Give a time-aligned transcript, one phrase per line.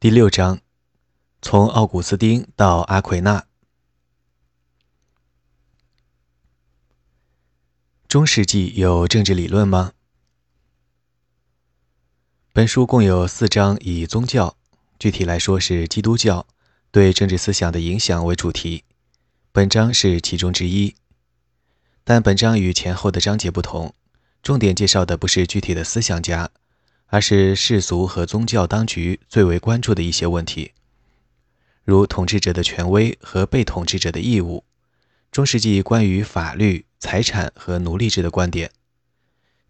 [0.00, 0.60] 第六章，
[1.42, 3.44] 从奥古斯丁到阿奎那。
[8.06, 9.94] 中世纪有政治理论吗？
[12.52, 14.56] 本书共有四章，以宗教，
[15.00, 16.46] 具体来说是基督教
[16.92, 18.84] 对政治思想的影响为主题。
[19.50, 20.94] 本章是其中之一，
[22.04, 23.92] 但本章与前后的章节不同，
[24.44, 26.52] 重点介绍的不是具体的思想家。
[27.08, 30.72] 而是世俗和宗教当局最为关注的一些问题，
[31.84, 34.64] 如统治者的权威和被统治者的义务，
[35.32, 38.70] 中世纪关于法律、财产和奴隶制的观点，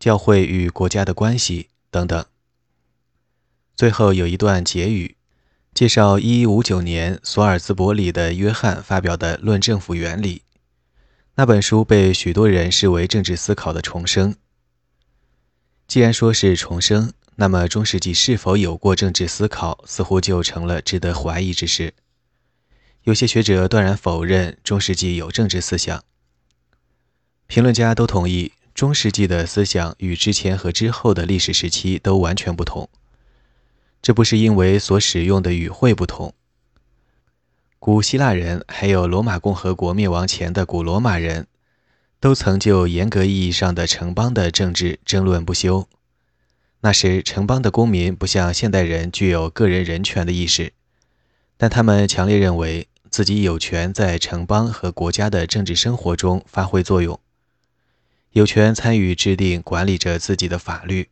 [0.00, 2.24] 教会与国家的关系等等。
[3.76, 5.16] 最后有一段结语，
[5.72, 10.38] 介绍1159年索尔兹伯里的约翰发表的《论政府原理》，
[11.36, 14.34] 那本书被许多人视为政治思考的重生。
[15.88, 21.94] 既然说是重生，那么，中世纪是否有过政治思考，似乎就成了值得怀疑之事。
[23.04, 26.04] 有些学者断然否认中世纪有政治思想。
[27.46, 32.90] 评论家都同意，中世纪的思想与之前和之后的历史时期都完全不同。
[34.02, 36.34] 这不是因为所使用的语汇不同。
[37.78, 41.46] 古希腊人，还有罗马共和国灭亡前的古罗马人，
[42.20, 45.88] 都曾就严格意义上的城邦的政治争论不休。
[46.80, 50.72] 那时，城邦的公民不像现代人具有个人人权的意识，
[51.56, 57.18] 但他们强烈认为自己有权在城邦和国家的政治生活中发挥作用，
[58.32, 61.08] 有权参与制定管理着自己的法律。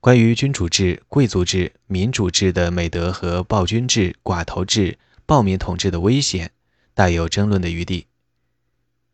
[0.00, 6.50] 关于君主制、贵族制、民主制的美德和暴君制、寡头制、暴民统治的危险，
[6.94, 8.06] 大有争论的余地。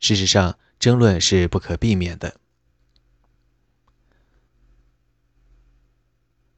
[0.01, 2.37] 事实上，争论是不可避免的。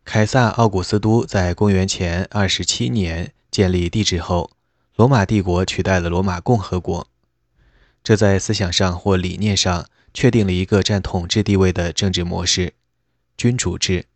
[0.05, 4.51] 凯撒·奥古斯都在公元前二十七年建立帝制后，
[4.97, 7.09] 罗马帝国取代了罗马共和国，
[8.03, 12.75] 这在思想上或理念上确定了一个占统治地位的政治模式——
[13.39, 14.07] 君主制。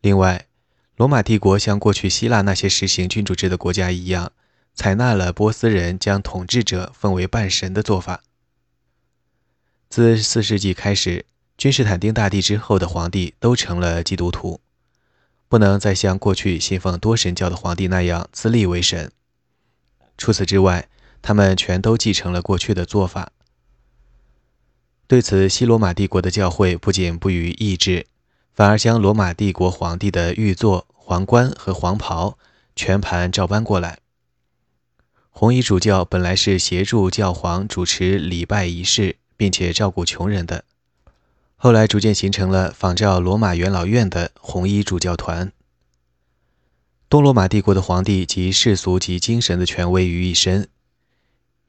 [0.00, 0.46] 另外，
[0.96, 4.32] 罗马帝国像过去希腊那些实行君主制的国家一样，
[4.80, 8.22] 采纳了波斯人将统治者奉为半神的做法。
[9.90, 11.26] 自四世纪开始。
[11.58, 14.62] 君士坦丁大帝之后的皇帝都成了基督徒，
[15.50, 19.12] 不能再像过去信奉多神教的皇帝那样自立为神。
[20.16, 20.88] 除此之外，
[21.20, 23.32] 他们全都继承了过去的做法。
[25.06, 28.06] 对此，西罗马帝国的教会不仅不予抑制，
[28.54, 32.38] 反而将罗马帝国皇帝的玉座、皇冠和黄袍
[32.74, 33.98] 全盘照搬过来。
[35.40, 40.64] 红衣主教本来是协助教皇主持礼拜仪式，并且照顾穷人的。
[41.56, 45.50] 后来逐渐形成了仿照罗马元老院的红衣主教团。
[47.08, 50.68] 东罗马帝国的皇帝集世俗及精神的权威于一身，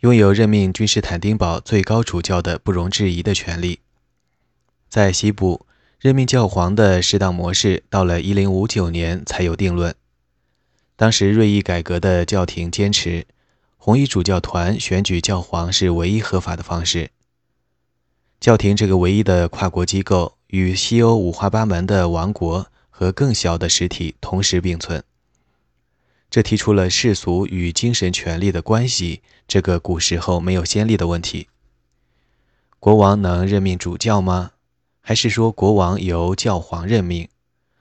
[0.02, 3.80] 拥有任命君士坦丁堡最高主教的不容置疑的权利。
[4.90, 5.66] 在西部，
[5.98, 9.96] 任命教皇的适当模式到了1059年才有定论。
[10.98, 13.26] 当时锐意改革的教廷坚持，
[13.84, 17.10] 红衣主教团选举教皇是唯一合法的方式。
[18.40, 25.04] 教廷这个唯一的跨国机构，与西欧五花八门的王国和更小的实体同时并存，
[26.30, 31.48] 这提出了世俗与精神权力的关系这个古时候没有先例的问题。
[32.80, 34.52] 国王能任命主教吗？
[35.02, 37.28] 还是说国王由教皇任命，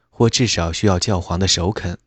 [0.09, 1.99] 或至少需要教皇的首肯？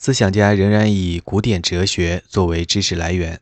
[0.00, 3.40] 思想家仍然以古典哲学作为知识来源。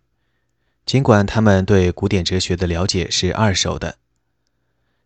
[0.86, 3.98] 尽管他们对古典哲学的了解是二手的，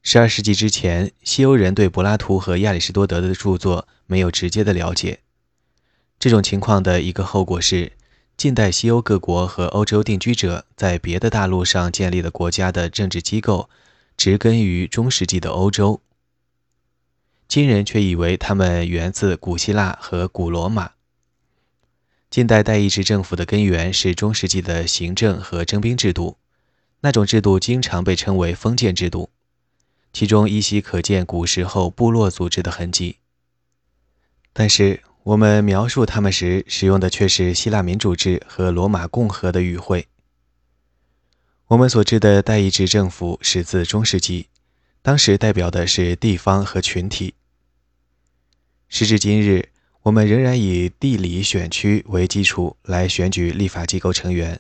[0.00, 5.19] 十二世纪之前，西欧人对柏拉图和亚里士多德的著作没有直接的了解。
[6.21, 7.94] 这种情况的一个后果是，
[8.37, 13.69] 近代西欧各国和欧洲定居者在别的大陆上建立的国家的政治机构，
[14.16, 16.01] 植根于中世纪的欧洲。
[17.48, 20.92] 今人却以为他们源自古希腊和古罗马。
[22.30, 26.36] 近代代议制政府的根源是中世纪的行政和征兵制度，
[27.00, 29.30] 那种制度经常被称为封建制度，
[30.12, 33.16] 其中依稀可见古时候部落组织的痕迹。
[34.53, 40.06] 但是我们描述他们时使用的却是希腊民主制和罗马共和的语汇。
[41.66, 44.47] 我们所知的代议制政府始自中世纪，
[45.03, 47.34] 当时代表的是地方和群体。
[48.88, 49.71] 时至今日。
[50.03, 54.59] 我们仍然以地理选区为基础来选举立法机构成员，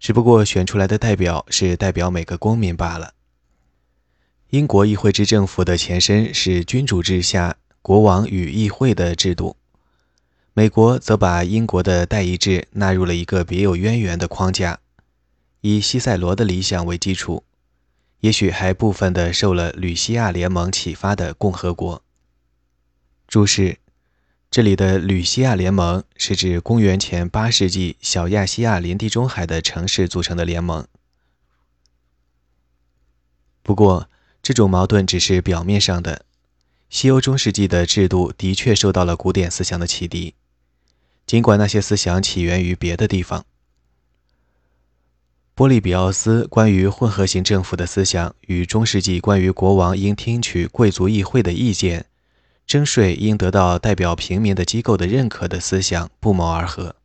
[0.00, 3.14] 只不过选出来的代表是代表每个公民罢了。
[4.50, 9.56] 英国议会制政府的前身是君主制下国王与议会的制度。
[10.52, 14.80] 美国则把英国的代议制纳入了一个别有渊源的框架，
[15.60, 17.44] 以西塞罗的理想为基础，
[18.20, 22.02] 也许还部分的受了吕西亚联盟启发的共和国。
[23.28, 23.78] 注释：
[24.50, 30.86] 这里的吕西亚联盟是指公元前八世纪小亚细亚临地中海的城市组成的联盟。
[33.62, 34.08] 不过，
[34.42, 36.24] 这种矛盾只是表面上的。
[36.88, 40.34] 西欧中世纪的制度的确受到了古典思想的启迪。
[41.26, 43.44] 尽管那些思想起源于别的地方，
[45.56, 52.06] 波利比奥斯关于混合型政府的思想与中世纪关于国王应听取贵族议会的意见、
[52.66, 56.96] 征税应得到代表平民的机构的认可的思想不谋而合。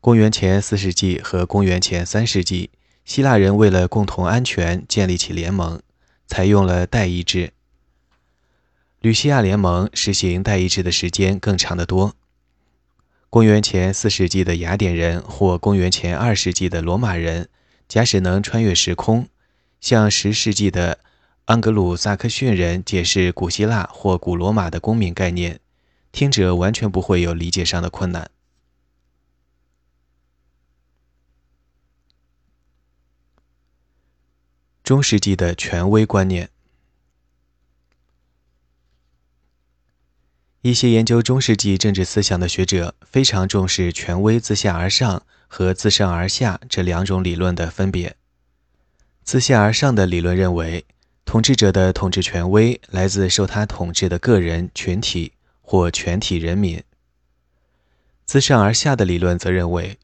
[0.00, 2.70] 公元前四世纪和公元前三世纪，
[3.04, 5.80] 希腊人为了共同安全建立起联盟，
[6.26, 7.52] 采用了代议制。
[9.00, 12.14] 吕西亚联盟实行代议制的时间更长得多。
[13.28, 17.48] 公元前四世纪的雅典人或公元前二世纪的罗马人，
[17.88, 19.28] 假使能穿越时空，
[19.80, 21.00] 向十世纪的
[21.46, 25.60] 安格鲁萨克逊人解释古希腊或古罗马的公民概念，
[26.10, 28.30] 听者完全不会有理解上的困难。
[34.82, 36.48] 中世纪的权威观念。
[40.62, 48.16] 一些研究中世纪政治思想的学者非常重视权威自下而上和自上而下这两种理论的分别。
[49.22, 50.86] 自下而上的理论认为，
[51.34, 55.32] 统治者的统治权威来自受他统治的个人、群体
[55.62, 56.78] 或全体人民；
[58.24, 59.98] 自上而下的理论则认为，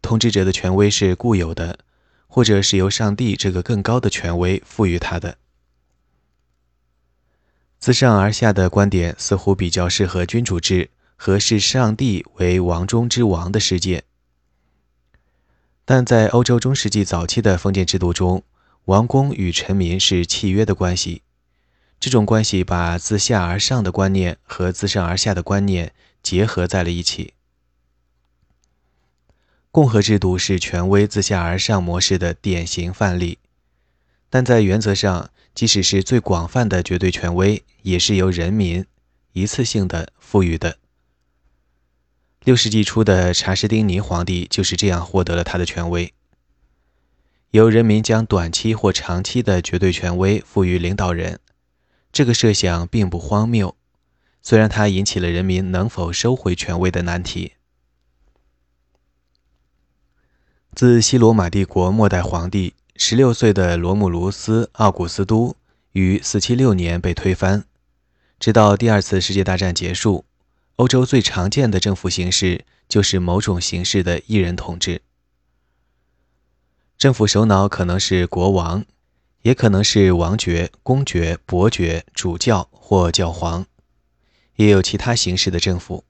[0.00, 1.80] 统治者的权威是固有的，
[2.26, 5.36] 或者是由上帝这个更高的权威赋予他的。
[7.78, 14.04] 自上而下的观点似乎比较适合君主制和视上帝为王中之王的世界，
[15.84, 18.42] 但在欧洲中世纪早期的封建制度中，
[18.86, 21.22] 王公与臣民是契约的关系。
[21.98, 25.92] 这种关系把自下而上的观念和自上而下的观念
[26.22, 27.34] 结合在了一起。
[29.70, 33.38] 共和制度是权威自下而上模式的典型范例，
[34.28, 35.30] 但在原则上。
[35.52, 38.86] 即使是最广泛的绝对权威，也是由人民
[39.32, 40.78] 一次性的赋予的。
[42.44, 46.14] 六世纪初的查士丁尼皇帝就是这样获得了他的权威。
[47.50, 51.38] 由人民将短期或长期的绝对权威赋予领导人，
[52.12, 53.76] 这个设想并不荒谬，
[54.42, 57.52] 虽然它引起了人民能否收回权威的难题。
[60.74, 62.74] 自西罗马帝国末代皇帝。
[63.02, 65.56] 十六岁的罗姆卢斯·奥古斯都
[65.92, 67.64] 于四七六年被推翻。
[68.38, 70.26] 直到第二次世界大战结束，
[70.76, 75.00] 欧洲最常见的政府形式就是某种形式的一人统治。
[77.00, 78.84] 政府首脑可能是国王，
[79.40, 83.64] 也可能是王爵、公爵、伯爵、主教或教皇，
[84.56, 86.04] 也有其他形式的政府。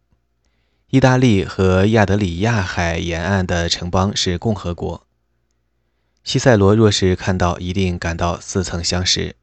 [0.88, 5.06] 意大利和亚德里亚海沿岸的城邦是共和国。
[6.24, 9.36] 西塞罗若是看到，一定感到似曾相识。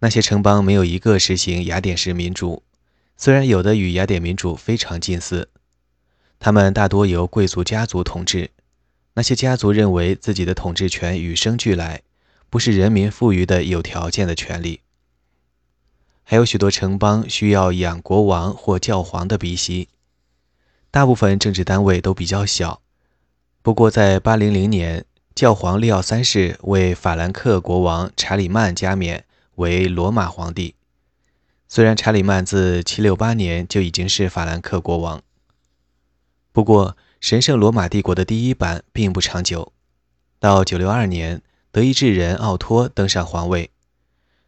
[0.00, 2.62] 那些城邦没有一个实行雅典式民主，
[3.16, 5.48] 虽然有的与雅典民主非常近似。
[6.38, 8.50] 他们大多由贵族家族统治，
[9.14, 12.02] 那些家族认为自己的统治权与生俱来，
[12.48, 14.80] 不是人民赋予的有条件的权利。
[16.22, 19.88] 还有许多城邦需要养国王或教皇的鼻息。
[20.90, 22.80] 大部分政治单位都比较小。
[23.62, 25.04] 不过在800年。
[25.34, 30.74] 教皇利奥三世为法兰克国王查理曼加冕为罗马皇帝。
[31.68, 35.22] 虽然查理曼自768年就已经是法兰克国王，
[36.52, 39.72] 不过神圣罗马帝国的第一版并不长久。
[40.40, 43.70] 到962年，德意志人奥托登上皇位，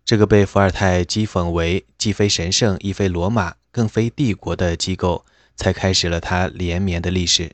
[0.04, 7.52] 这个被伏尔泰讥讽为既非神圣亦非罗马更非帝国的机构，才开始了它连绵的历史。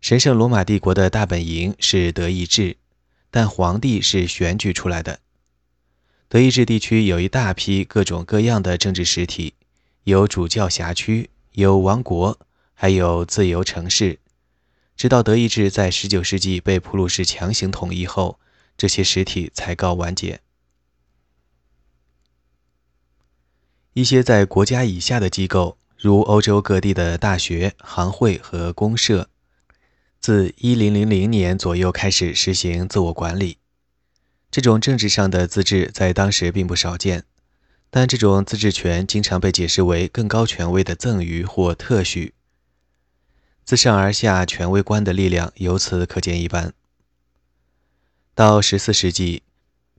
[0.00, 2.78] 神圣罗马帝国的大本营是德意志，
[3.30, 5.20] 但皇帝是选举出来的。
[6.28, 9.54] 德意志地区有一大批各种各样的政治实体，
[10.02, 12.36] 有主教辖区，有王国，
[12.80, 14.20] 还有自由城市。
[14.96, 18.38] 直到德意志在19世纪被普鲁士强行统一后，
[18.76, 20.40] 这些实体才告完结。
[23.94, 29.28] 一些在国家以下的机构，如欧洲各地的大学、行会和公社。
[30.20, 33.58] 自一零零零年左右开始实行自我管理，
[34.52, 37.24] 这种政治上的自治在当时并不少见，
[37.90, 42.34] 但这种自治权经常被解释为更高权威的赠予或特许。
[43.68, 46.72] 自上而下权威观的力量由此可见一斑。
[48.34, 49.42] 到十四世纪，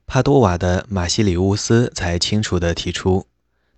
[0.08, 3.28] 帕多瓦的马西里乌斯才清楚地提出，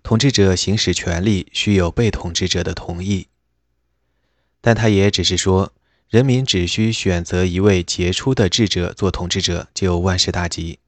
[0.01, 3.27] 统治者行使权力需有被统治者的同意。
[4.61, 5.71] 但他也只是说，
[6.09, 10.79] 人民只需选择一位杰出的智者做统治者，就万事大吉。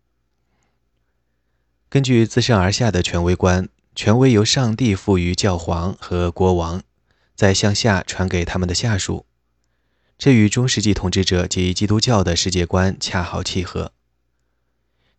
[1.90, 6.82] 根据自上而下的权威观，权威由上帝赋予教皇和国王。
[7.36, 9.26] 再向下传给他们的下属，
[10.18, 13.92] 这与中世纪统治者及基督教的世界观恰好契合。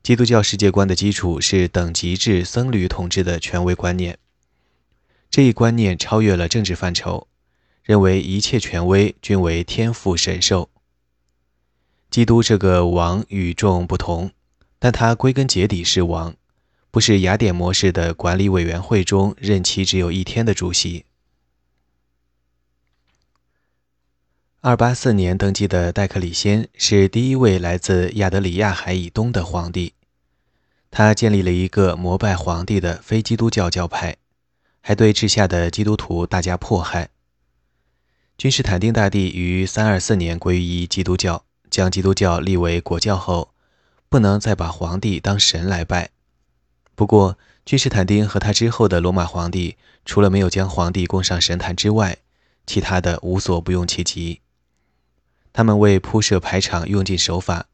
[0.02, 4.18] 基督教世界观的基础是等级制僧侣统治的权威观念，
[5.28, 7.26] 这一观念超越了政治范畴，
[7.82, 10.70] 认为一切权威均为天赋神授。
[12.08, 14.30] 基督这个王与众不同，
[14.78, 16.36] 但他归根结底是王，
[16.92, 21.05] 不是雅典模式的管理委员会中任期只有一天的主席。
[24.66, 29.92] 二八四年登基的戴克里先是第一位来自亚得里亚海以东的皇帝，
[30.90, 34.16] 他建立了一个膜拜皇帝的非基督教教派，
[34.80, 37.10] 还对治下的基督徒大加迫害。
[38.36, 43.50] 君士坦丁大帝于三二四年皈依基督教，将基督教立为国教后，
[44.08, 46.10] 不能再把皇帝当神来拜。
[46.96, 52.16] 不过，君士坦丁和他之后的罗马皇帝，除了没有将皇帝供上神坛之外，
[52.66, 54.40] 其他的无所不用其极。
[55.56, 57.64] 他们为铺设排场用尽手法，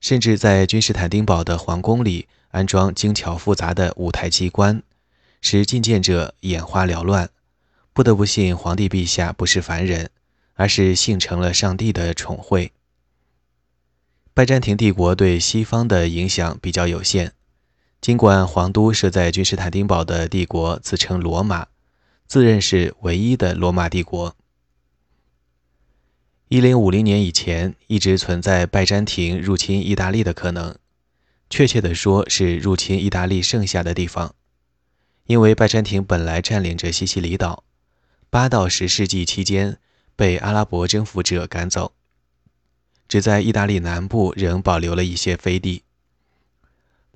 [0.00, 4.80] 甚至在君士坦丁堡的皇宫里安装精巧复杂的舞台机关，
[5.40, 7.28] 使觐见者眼花缭乱，
[7.92, 10.10] 不得不信皇帝陛下不是凡人，
[10.54, 12.70] 而是幸成了上帝的宠惠。
[14.32, 17.32] 拜占庭帝国对西方的影响比较有限，
[18.00, 21.66] 尽管皇都设在君士坦丁堡的帝国自称罗马，
[22.28, 24.36] 自认是唯一的罗马帝国。
[26.54, 30.76] 一零五零年以前，一直存在拜占庭入侵意大利的可能。
[31.50, 34.36] 确切地说，是入侵意大利剩下的地方，
[35.26, 37.64] 因为拜占庭本来占领着西西里岛，
[38.30, 39.78] 八到十世纪期间
[40.14, 41.90] 被阿拉伯征服者赶走，
[43.08, 45.82] 只在意大利南部仍保留了一些飞地。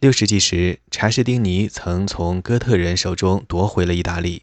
[0.01, 4.43] 六世纪时，查士丁尼曾从哥特人手中夺回了意大利，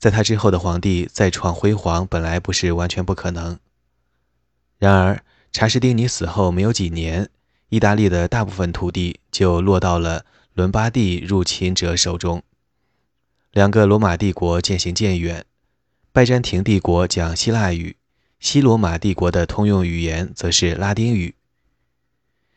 [0.00, 3.56] 在他之后的皇帝再创辉煌，本来不是完全不可能。
[4.80, 5.22] 然而，
[5.52, 7.28] 查士丁尼死后没有几年，
[7.68, 12.42] 意大利的大部分土地就落到了伦巴第入侵者手中。
[13.52, 15.44] 两个罗马帝国渐行渐远，
[16.12, 17.96] 拜占庭帝国讲希腊语，
[18.38, 21.34] 西罗马帝国的通用语言则是拉丁语。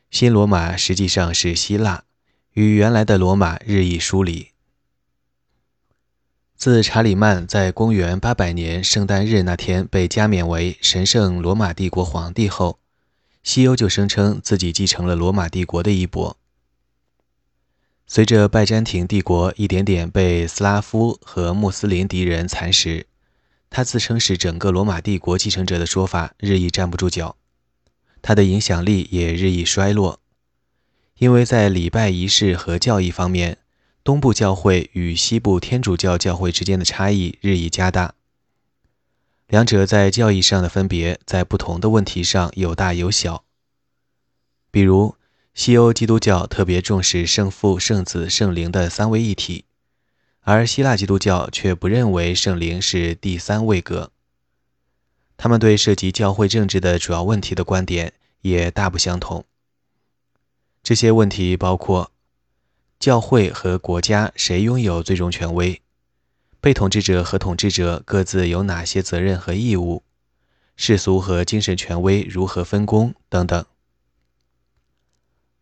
[0.10, 2.06] 新罗马实际上是希腊，
[2.54, 4.53] 与原来的罗马日益疏离。
[6.64, 12.80] 自查理曼在公元800年圣诞日那天被加冕为神圣罗马帝国皇帝后，
[13.44, 16.38] 西欧就声称自己继承了罗马帝国的衣钵。
[18.08, 23.08] 随着拜占庭帝国一点点被斯拉夫和穆斯林敌人蚕食，
[23.70, 27.36] 他自称是整个罗马帝国继承者的说法日益站不住脚，
[28.22, 30.22] 他的影响力也日益衰落，
[31.18, 33.58] 因为在礼拜仪式和教义方面。
[34.04, 38.16] 东部教会与西部天主教教会之间的差异日益加大，
[39.48, 43.46] 两者在教义上的分别在不同的问题上有大有小。
[44.70, 45.16] 比如，
[45.54, 49.64] 西欧基督教特别重视圣父、圣子、圣灵的三位一体，
[50.42, 54.12] 而希腊基督教却不认为圣灵是第三位格。
[55.38, 59.46] 他们对涉及教会政治的主要问题的观点也大不相同。
[60.82, 62.13] 这些问题包括。
[63.00, 65.82] 教会和国家谁拥有最终权威？
[66.62, 70.04] 被统治者和统治者各自有哪些责任和义务？
[70.76, 73.14] 世俗和精神权威如何分工？
[73.28, 73.66] 等等。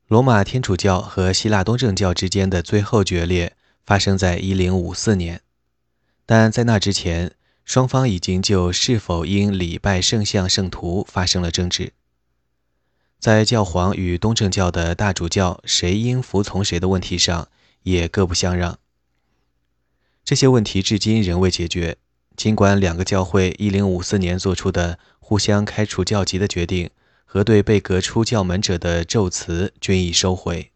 [0.07, 5.41] 罗马天主教和希腊东正教之间的最后决裂发生在1054年，
[6.25, 7.33] 但在那之前，
[7.65, 11.93] 双方已经就是否应礼拜圣像圣徒发生了争执。
[13.21, 17.49] 在教皇与东正教的大主教谁应服从谁的问题上，
[17.83, 18.79] 也各不相让。
[20.25, 21.97] 这些问题至今仍未解决。
[22.35, 26.89] 尽管两个教会1054年做出的互相开除教籍的决定
[27.23, 30.71] 和对被革出教门者的咒词均已收回，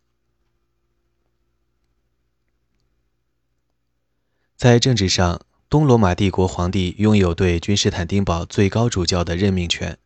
[4.56, 9.98] 在政治上，东罗马帝国皇帝拥有对君士坦丁堡最高主教的任命权。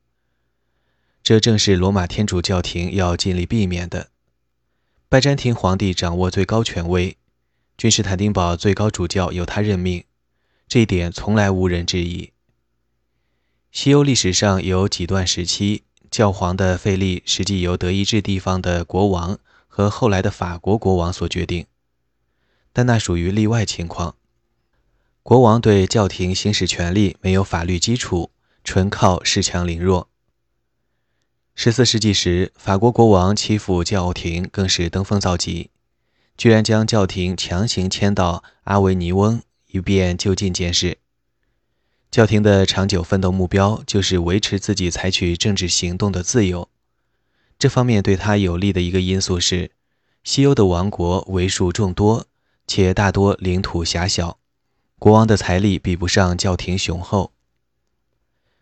[1.29, 4.09] 这正是罗马天主教廷要尽力避免的。
[5.09, 7.17] 拜占庭皇帝掌握最高权威，
[7.77, 10.03] 君士坦丁堡最高主教由他任命，
[10.67, 12.31] 这一点从来无人质疑。
[13.71, 21.67] 西欧历史上有几段时期，教皇的费力实际由德意志地方的国王和后来的法国国王所决定，
[22.73, 24.15] 但那属于例外情况。
[25.21, 28.31] 国王对教廷行使权力没有法律基础，
[28.63, 30.09] 纯靠恃强凌弱。
[31.61, 35.71] 十四世纪时，法国国王欺负教廷，更是登峰造极，
[36.37, 40.99] 居然将教廷强行迁到阿维尼翁，以便就近监视。
[42.09, 46.69] 教廷的长久奋斗目标就是维持自己采取政治行动的自由。
[47.57, 49.71] 这方面对他有利的一个因素是，
[50.23, 52.25] 西欧的王国为数众多，
[52.67, 54.39] 且大多领土狭小，
[54.97, 57.33] 国王的财力比不上教廷雄厚。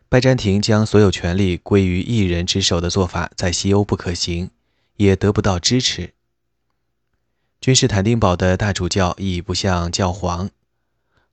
[0.10, 4.50] 拜占庭将所有权力归于一人之手的做法，在西欧不可行，
[4.96, 6.14] 也得不到支持。
[7.60, 10.50] 君士坦丁堡的大主教亦不像教皇，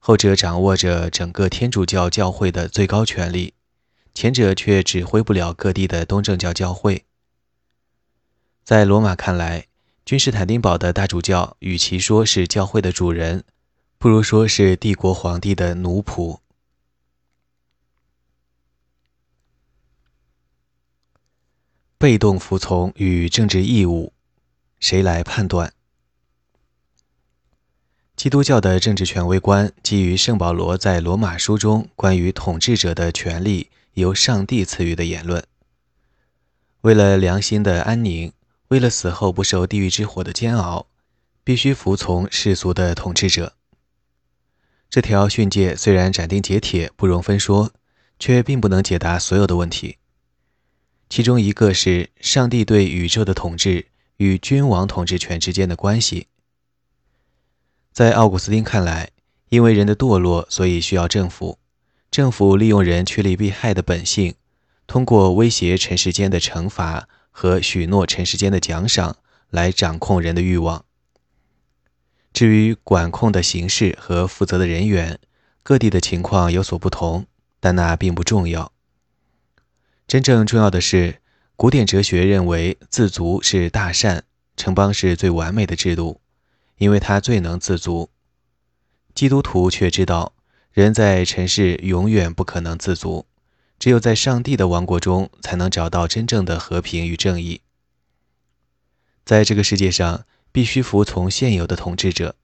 [0.00, 3.54] 后者掌握着整个天主教教会的最高权力，
[4.12, 7.04] 前者却指挥不了各地的东正教教会。
[8.64, 9.66] 在罗马看来，
[10.04, 13.44] 君士坦丁堡的大主教与其说是教会的主人，
[13.98, 16.43] 不如说是帝国皇帝的奴仆。
[22.04, 24.12] 被动服从与政治义务，
[24.78, 25.72] 谁来判断？
[28.14, 35.42] 基督教的政治权威观基于圣保罗在罗马书中关于统治者的权利由上帝赐予的言论。
[36.82, 38.34] 为了良心的安宁，
[38.68, 40.86] 为了死后不受地狱之火的煎熬，
[41.42, 43.54] 必须服从世俗的统治者。
[44.90, 47.72] 这条训诫虽然斩钉截铁、不容分说，
[48.18, 49.96] 却并不能解答所有的问题。
[51.08, 56.26] 其中一个是上帝对宇宙的统治与君王统治权之间的关系。
[57.92, 59.10] 在奥古斯丁看来，
[59.48, 61.58] 因为人的堕落，所以需要政府。
[62.10, 64.34] 政府利用人趋利避害的本性，
[64.86, 69.16] 通过威胁尘世间的惩罚和许诺尘世间的奖赏
[69.50, 70.84] 来掌控人的欲望。
[72.32, 75.20] 至于管控的形式和负责的人员，
[75.62, 77.26] 各地的情况有所不同，
[77.60, 78.72] 但那并不重要。
[80.06, 81.20] 真正重要的是，
[81.56, 84.24] 古典哲学认为自足是大善，
[84.56, 86.20] 城邦是最完美的制度，
[86.76, 88.10] 因为它最能自足。
[89.14, 90.34] 基督徒却知道，
[90.72, 93.26] 人在尘世永远不可能自足，
[93.78, 97.62] 只有在上帝的王国中，才能找到真正的和平与正义。
[99.24, 102.36] 在这个世界上，必须服从现有的统治者。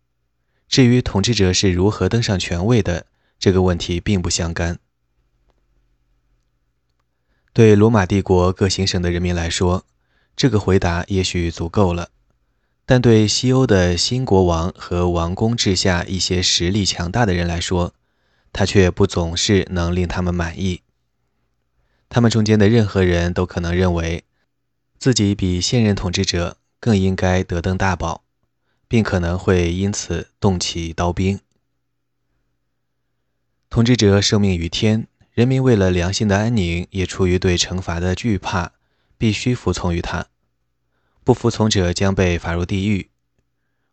[0.66, 3.06] 至于统治者是如何登上权位的，
[3.38, 4.78] 这个问题并不相干。
[7.52, 9.84] 对罗马帝国各行省的人民来说，
[10.36, 12.06] 这个回答也许足够了；
[12.86, 17.92] 但对西欧的新国王和王公治下一些实力强大的人来说，
[18.52, 20.82] 他却不总是能令他们满意。
[22.08, 24.22] 他们中间的任何人都可能认为，
[24.98, 28.22] 自己比现任统治者更应该得登大宝，
[28.86, 31.40] 并可能会因此动起刀兵。
[33.68, 35.08] 统治者受命于天。
[35.40, 38.72] 人民为了良心的安宁，也出于对惩罚的惧怕，
[39.16, 40.26] 必须服从于他。
[41.24, 43.08] 不服从者将被罚入地狱。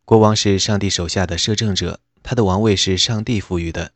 [0.03, 3.93] 国王是上帝手下的摄政者，他的王位是上帝赋予的。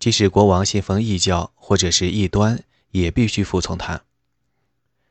[0.00, 4.02] 即使国王信奉异教或者是异端，也必须服从他。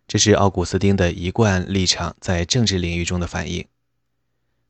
[0.05, 3.65] 这是奥古斯丁的一贯立场在政治领域中的反应。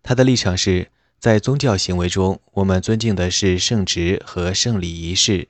[0.04, 5.48] 他的立场是在宗教行为中，我们尊敬的是圣职和圣礼仪式。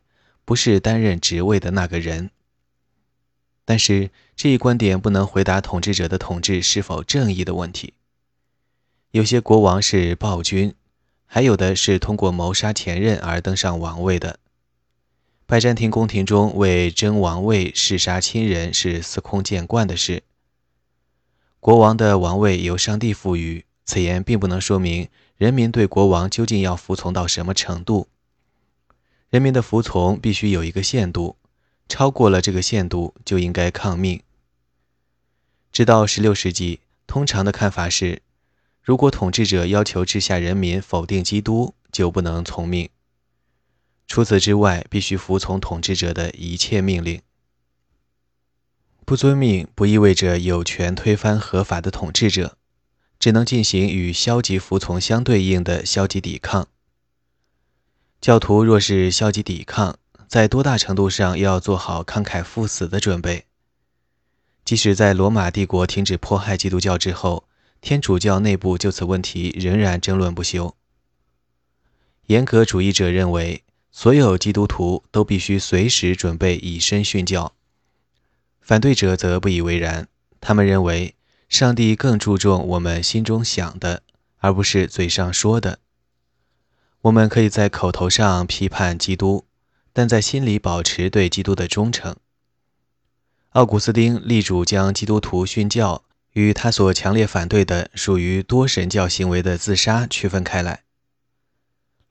[0.48, 2.32] 不是担任职位的那个人，
[3.66, 7.96] 但是这一观点不能回答统治者的统治是否正义的问题。
[9.12, 10.74] 有些国王是暴君，
[11.26, 14.40] 还有的是通过谋杀前任而登上王位的。
[15.46, 20.24] 拜占庭宫廷中为争王位弑杀亲人是司空见惯的事。
[21.60, 28.08] 国王的王位由上帝赋予，此言并不能说明人民对国王究竟要服从到什么程度。
[29.30, 31.36] 人民的服从必须有一个限度，
[31.90, 34.22] 超过了这个限度就应该抗命。
[35.72, 38.22] 直到16世纪，通常的看法是，
[38.82, 42.90] 如果统治者要求治下人民否定基督，就不能从命。
[44.08, 47.22] 除此之外，必须服从统治者的一切命令。
[49.04, 52.58] 不遵命不意味着有权推翻合法的统治者，
[53.20, 56.70] 只能进行与消极服从相对应的消极抵抗。
[58.20, 59.96] 教徒若是消极抵抗，
[60.28, 63.46] 在多大程度上要做好慷慨赴死的准备？
[64.66, 67.48] 即使在罗马帝国停止迫害基督教之后，
[67.80, 70.76] 天主教内部就此问题仍然争论不休。
[72.26, 77.54] 严格主义者认为，所有基督徒都必须随时准备以身殉教；
[78.60, 80.08] 反对者则不以为然，
[80.42, 81.16] 他们认为
[81.48, 84.02] 上帝更注重我们心中想的，
[84.40, 85.80] 而不是嘴上说的。
[87.02, 89.46] 我们可以在口头上批判基督，
[89.94, 92.16] 但在心里保持对基督的忠诚。
[93.52, 100.84] 奥古斯丁力主将基督徒殉教与他所强烈反对的属于多神教行为的自杀区分开来。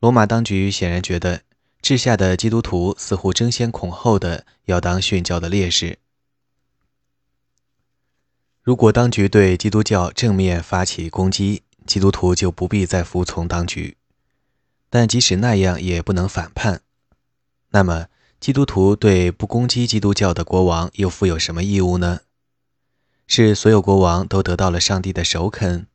[0.00, 1.42] 罗马当局显然觉得
[1.80, 5.98] 治下的基督徒似乎争先恐后的要当殉教的烈士。
[8.62, 13.96] 如果当局对基督教正面发起攻击，基督徒就不必再服从当局。
[14.96, 16.80] 但即使那样，也不能反叛。
[17.68, 18.06] 那么，
[18.40, 22.20] 基督徒对不攻击基督教的国王又负有什么义务呢？
[23.26, 25.86] 是所有国王都得到了上帝的首肯，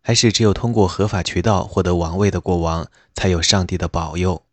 [0.00, 4.44] 还是只有通过合法渠道获得王位的国王才有上帝的保佑？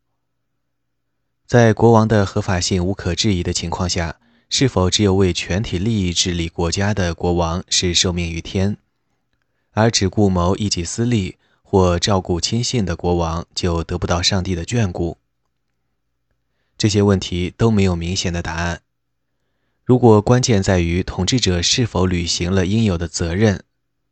[1.46, 4.16] 在国王的合法性无可置疑的情况下，
[4.50, 8.76] 是否只有为全体利益治理国家的国王是受命于天，
[9.74, 11.38] 而只顾谋一己私利？
[11.74, 15.18] 或照顾亲信的国王就得不到上帝的眷顾。
[16.78, 18.84] 这些问题都没有明显的答案。
[19.84, 23.64] 如果关键在于统治者是否履行了应有的责任，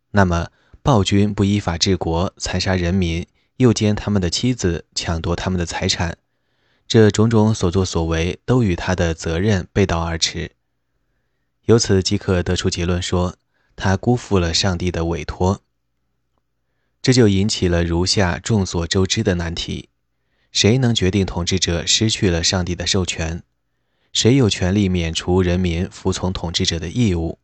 [0.09, 0.47] 那么
[0.81, 6.17] 暴君不依法治国、残杀人民、诱奸他们的妻子、抢夺他们的财产，
[6.87, 10.53] 这种种所作所为都与他的责任背道而驰。
[11.65, 13.35] 由此即可得出结论说，
[13.75, 15.61] 他辜负了上帝的委托。
[17.01, 19.89] 这就引起了如下众所周知的难题：
[20.51, 23.41] 谁能决定统治者失去了上帝的授权？
[24.13, 27.39] 谁有权利免除人民服从统治者的义务？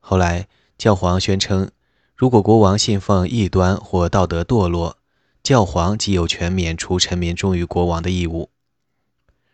[0.00, 1.70] 后来，教皇宣称，
[2.14, 4.98] 如果国王信奉异端或道德堕落，
[5.42, 8.50] 教皇即有权免除臣民忠于国王的义务；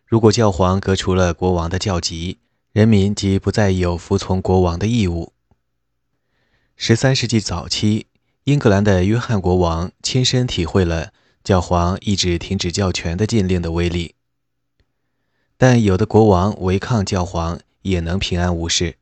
[0.05, 2.39] 如果教皇革除了国王的教籍，
[2.73, 5.31] 人民即不再有服从国王的义务。
[6.75, 8.07] 十三世纪早期。
[8.45, 11.11] 英格兰的约翰国王亲身体会了
[11.43, 14.13] 教皇一纸停止教权的禁令的威力，
[15.57, 18.97] 但有的国王违抗教皇也能平安无事。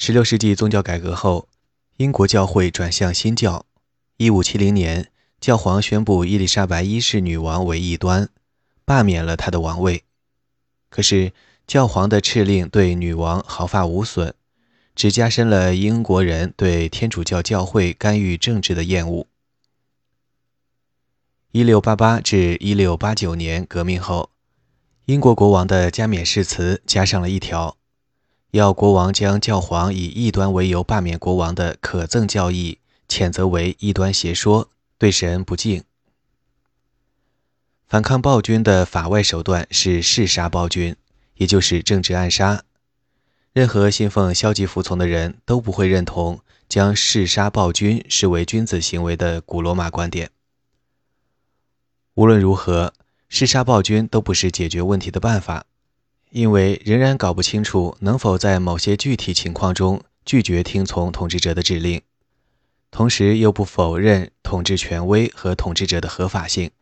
[0.00, 1.46] 16世纪宗教改革后，
[1.98, 3.66] 英国教会转向新教。
[4.18, 8.28] 1570年，教皇宣布伊丽莎白一世女王为异端，
[8.84, 10.02] 罢免了她的王位。
[10.88, 11.32] 可是，
[11.68, 14.34] 教皇的敕令对女王毫发无损。
[14.94, 19.26] 只加深了英国人对天主教教会干预政治的厌恶。
[21.50, 24.30] 一六八八至一六八九年革命后，
[25.06, 27.76] 英国国王的加冕誓词加上了一条：
[28.52, 32.78] 要国王将教皇以异端为由罢免国王的可憎教义
[33.08, 35.84] 谴责为异端邪说，对神不敬。
[37.86, 40.96] 反抗暴君的法外手段是弑杀暴君，
[41.34, 42.64] 也就是政治暗杀。
[43.54, 50.32] 任何信奉消极服从的人都不会认同将弑杀暴君视为君子行为的古罗马观点。
[52.14, 52.92] 无论如何，
[53.28, 55.66] 弑杀暴君都不是解决问题的办法，
[56.30, 62.02] 因为仍然搞不清楚能否在某些具体情况中拒绝听从统治者的指令，
[62.90, 66.72] 同时又不否认统治权威和统治者的合法性。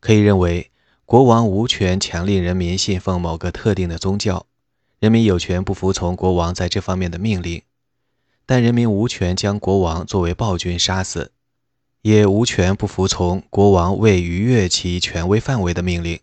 [0.00, 0.70] 可以认为，
[1.06, 4.44] 国王无权强令人民信奉某个特定的宗教。
[4.98, 7.62] 人民有权不服从国王在这方面的命令，
[8.46, 11.32] 但人民无权将国王作为暴君杀死，
[12.00, 16.18] 也无权不服从国王未逾越其权威范围的命令。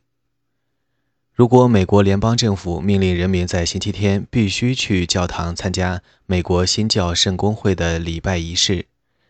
[1.33, 8.87] 如果美国联邦政府命令人民在星期天必须去教堂参加美国新教圣公会的礼拜仪式，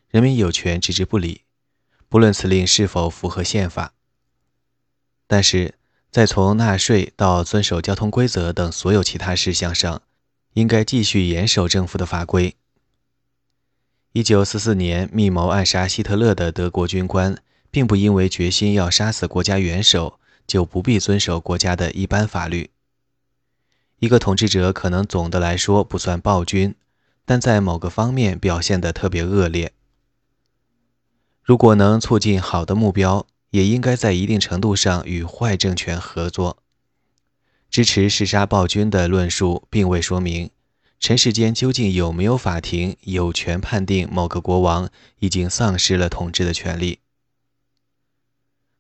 [0.09, 1.41] 人民有权置之不理，
[2.07, 3.93] 不论此令是否符合宪法。
[5.27, 5.75] 但是。
[6.13, 10.03] 在从纳税到遵守交通规则等所有其他事项上，
[10.53, 12.55] 应该继续严守政府的法规。
[14.11, 17.35] 一九四四年密谋暗杀希特勒的德国军官，
[17.71, 22.69] 并不因为决心要杀死国家元首，就不必遵守国家的一般法律。
[23.97, 26.75] 一个统治者可能总的来说不算暴君，
[27.25, 29.73] 但在某个方面表现得特别恶劣。
[31.41, 36.57] 如果能促进好的目标，也应该在一定程度上与坏政权合作。
[37.69, 40.49] 支持弑杀暴君的论述，并未说明
[40.99, 44.89] 尘世间究竟有没有法庭有权判定某个国王
[45.19, 46.99] 已经丧失了统治的权利。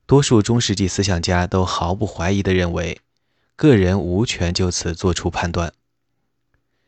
[0.07, 2.99] 多数中世纪思想家都毫不怀疑地认为，
[3.55, 5.71] 个人无权就此作出判断。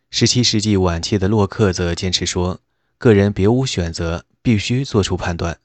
[0.10, 2.60] 十七世纪晚期的洛克则坚持说，
[2.98, 5.60] 个人别无选择，必须做出判断。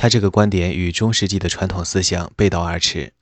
[0.00, 3.12] 他这个观点与中世纪的传统思想背道而驰。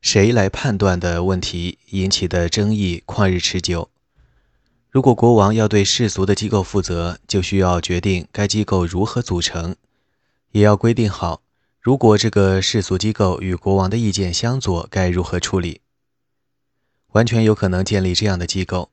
[0.00, 3.90] 谁来判断的问题引起的争议旷日持久。
[4.88, 9.76] 如果国王要对世俗的机构负责，就需要决定该机构如何组成，
[10.52, 11.42] 也要规定好，
[11.78, 15.82] 如果这个世俗机构与国王的意见相左，该如何处理。
[17.08, 18.90] 完全有可能建立这样的机构。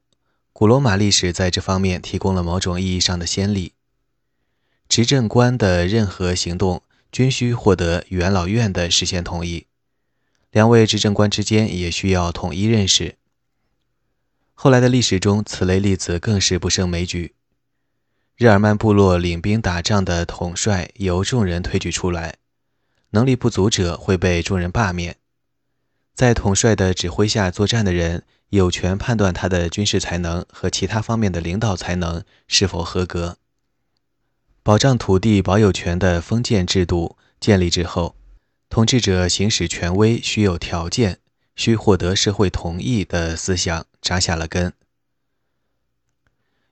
[0.52, 3.72] 古罗马历史在这方面提供了某种意义上的先例。
[4.88, 9.67] 执政官的任何行动均需获得元老院的事先同意，
[10.52, 13.15] 两位执政官之间也需要统一认识。
[14.54, 17.34] 后来的历史中，此类例子更是不胜枚举。
[18.38, 22.36] 日耳曼部落领兵打仗的统帅由众人推举出来，
[23.12, 25.17] 能力不足者会被众人罢免。
[26.13, 33.38] 在统帅的指挥下作战的人，有权判断他的军事才能和其他方面的领导才能是否合格。
[34.65, 38.15] 保障土地保有权的封建制度建立之后，
[38.67, 41.19] 统治者行使权威需有条件，
[41.56, 44.73] 需获得社会同意的思想扎下了根。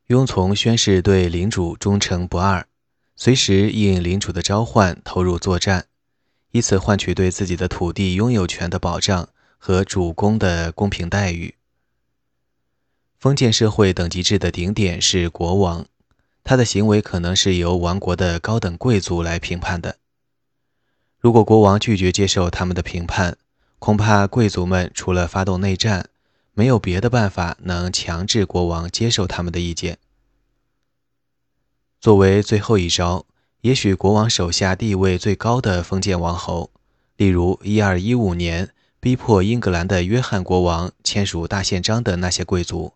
[0.07, 2.65] 庸从宣誓对领主忠诚不二，
[3.15, 5.85] 随时应领主的召唤投入作战。
[6.49, 9.29] 以此换取对自己的土地拥有权的保障
[9.59, 11.53] 和主公的公平待遇。
[13.19, 15.85] 封建社会等级制的顶点是国王，
[16.43, 19.97] 他的行为可能是由王国的高等贵族来评判的。
[21.19, 23.37] 如果国王拒绝接受他们的评判，
[23.79, 26.09] 恐怕贵族们除了发动内战，
[26.53, 29.97] 没有别的办法能强制国王接受他们的意见。
[31.99, 33.25] 作为最后一招。
[33.61, 36.69] 也许国王手下地位最高的封建王侯，
[37.15, 42.95] 例如1215年逼迫英格兰的约翰国王签署大宪章的那些贵族，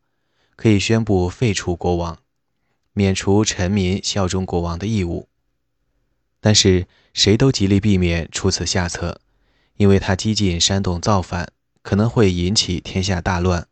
[0.57, 2.17] 可以宣布废除国王，
[2.97, 5.29] 免除臣民效忠国王的义务。
[6.39, 9.21] 但是谁都极力避免出此下策，
[9.75, 11.49] 因为他激进煽动造反，
[11.83, 13.67] 可能会引起天下大乱。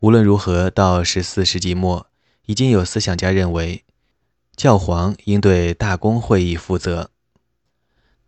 [0.00, 2.08] 无论如何，到14世纪末，
[2.46, 3.84] 已经有思想家认为。
[4.56, 7.12] 教皇应对大公会议负责。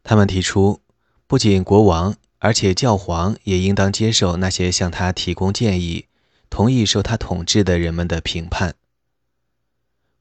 [0.04, 0.80] 他们提出，
[1.26, 6.06] 不仅国王，而且教皇也应当接受那些向他提供建议、
[6.48, 8.76] 同意受他统治的人们的评判。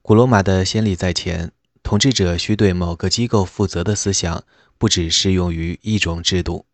[0.02, 1.52] 古罗马的先例在前，
[1.84, 4.44] 统治者需对某个机构负责的思想，
[4.78, 6.66] 不只适用于一种制度。